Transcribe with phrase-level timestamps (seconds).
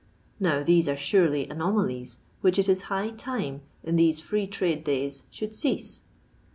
[0.39, 5.25] Now these are surely anomalies which it is high time, in these free trade days,
[5.29, 6.01] should cease.